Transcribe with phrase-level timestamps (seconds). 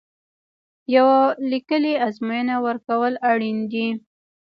[0.95, 1.19] یوه
[1.51, 3.87] لیکلې ازموینه ورکول اړین دي.